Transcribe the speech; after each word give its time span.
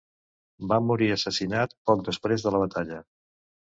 Va 0.71 0.79
morir 0.85 1.11
assassinat 1.17 1.79
poc 1.91 2.05
després 2.11 2.49
de 2.51 2.57
la 2.59 2.67
batalla. 2.67 3.03